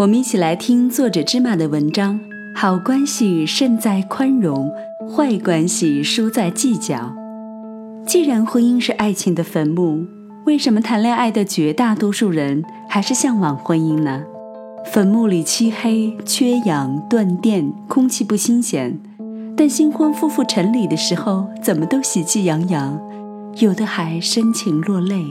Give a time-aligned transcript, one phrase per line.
[0.00, 2.18] 我们一起来听作者芝麻的文章。
[2.56, 4.72] 好关系胜在宽容，
[5.14, 7.14] 坏关系输在计较。
[8.06, 10.06] 既然婚姻是爱情的坟墓，
[10.46, 14.24] 为什么谈恋爱的绝大多数人还是向往婚姻呢？
[14.90, 18.98] 坟墓里漆黑、缺氧、断电，空气不新鲜。
[19.54, 22.98] 但新婚夫妇成礼的时候，怎么都喜气洋洋，
[23.58, 25.22] 有的还深情落泪。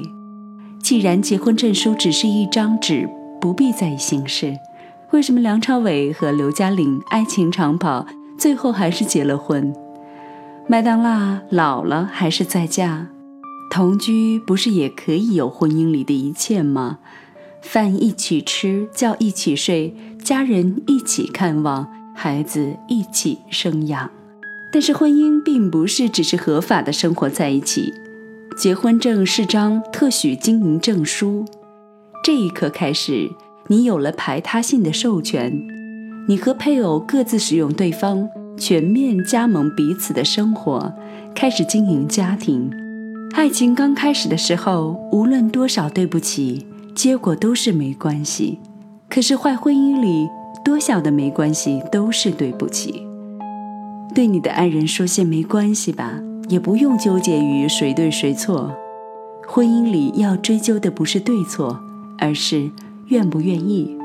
[0.80, 3.10] 既然结婚证书只是一张纸。
[3.40, 4.58] 不必在意形式。
[5.12, 8.06] 为什么梁朝伟和刘嘉玲爱情长跑，
[8.38, 9.74] 最后还是结了婚？
[10.68, 13.08] 麦当娜老了还是在嫁？
[13.72, 17.00] 同居不是也可以有婚姻里的一切吗？
[17.62, 24.10] 饭一起吃，觉一起睡，家人一起看望，孩子一起生养。
[24.72, 27.94] 但是婚姻并不是只是合法的生活在一起，
[28.58, 31.46] 结婚证是张特许经营证书。
[32.32, 33.28] 这一刻开始，
[33.70, 35.52] 你有了排他性的授权，
[36.28, 40.94] 你和配偶各自使用对方，全面加盟彼此的生活，
[41.34, 42.70] 开始经营家庭。
[43.34, 48.60] 爱情刚开始的时候，无论多少对不起，结果都是没关系。
[49.10, 50.30] 可是坏婚姻里，
[50.64, 53.08] 多小的没关系都是对不起。
[54.14, 58.72] 对你的爱人说些没关系吧，也不用纠结于谁对谁错。
[59.48, 61.82] 婚姻里要追究的不是对错。
[62.20, 62.70] 而是
[63.08, 63.98] 愿不愿意？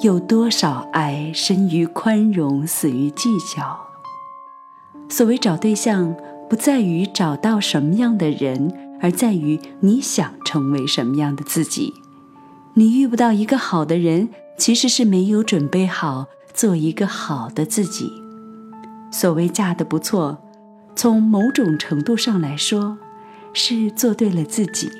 [0.00, 3.78] 有多少爱生于宽容，死于计较？
[5.08, 6.14] 所谓找对象，
[6.48, 11.94] 不在于找到什么样的人，而在于你想成为什么样的自己。
[12.74, 18.12] 你遇不到一个好的人，其实是没有准备好做一个好的自己。
[19.10, 20.38] 所谓嫁得不错，
[20.94, 22.98] 从某种程度上来说，
[23.52, 24.90] 是做对了自己。